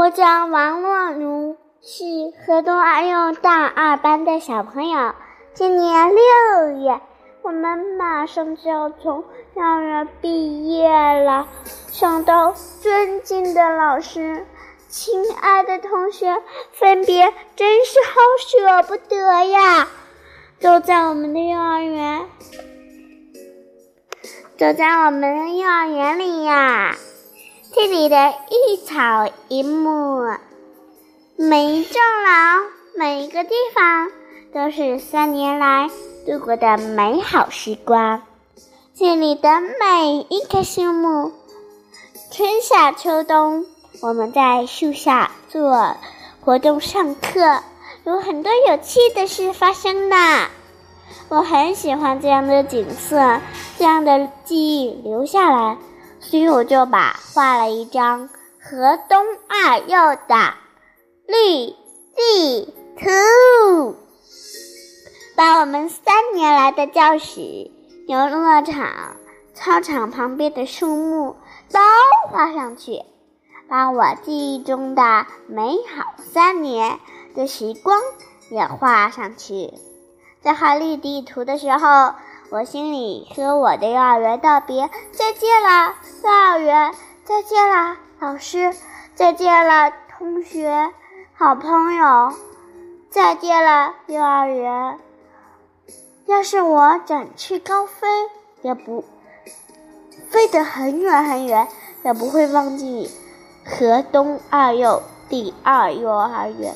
[0.00, 2.04] 我叫王若如，是
[2.46, 5.14] 河东二幼大二班的小朋友，
[5.52, 6.98] 今年六月。
[7.42, 9.22] 我们马上就要从
[9.54, 11.46] 幼儿园毕业了，
[11.88, 14.46] 想到尊敬的老师、
[14.88, 16.34] 亲爱的同学
[16.72, 19.86] 分别，真是好舍不得呀！
[20.62, 22.24] 都在我们的幼儿园，
[24.56, 26.96] 都在我们的幼儿园里呀。
[27.72, 30.36] 这里的一草一木，
[31.36, 34.10] 每一幢楼，每一个地方，
[34.52, 35.88] 都是三年来
[36.26, 38.22] 度过的美好时光。
[38.94, 41.32] 这里的每一棵树木，
[42.32, 43.64] 春夏秋冬，
[44.02, 45.96] 我们在树下做
[46.40, 47.62] 活动、上课，
[48.04, 50.16] 有很多有趣的事发生呢。
[51.28, 53.40] 我很喜欢这样的景色，
[53.78, 55.78] 这样的记忆留下来。
[56.20, 58.28] 所以我就把画了一张
[58.62, 60.54] 河东二幼的
[61.26, 61.74] 绿
[62.14, 63.96] 地图，
[65.34, 67.70] 把我们三年来的教室、
[68.06, 69.16] 游乐场、
[69.54, 71.36] 操场旁边的树木
[71.72, 71.80] 都
[72.28, 73.02] 画上去，
[73.68, 77.00] 把我记忆中的美好三年
[77.34, 78.00] 的时光
[78.50, 79.72] 也画上去。
[80.42, 82.14] 在画绿地图的时候。
[82.52, 86.92] 我心里和我的幼儿园道别，再见了，幼儿园，
[87.24, 88.74] 再见了，老师，
[89.14, 90.90] 再见了，同学，
[91.32, 92.32] 好朋友，
[93.08, 94.98] 再见了，幼儿园。
[96.26, 98.08] 要是我展翅高飞，
[98.62, 99.04] 也不
[100.28, 101.68] 飞得很远很远，
[102.02, 103.08] 也不会忘记
[103.64, 106.74] 河东二幼第二幼儿园。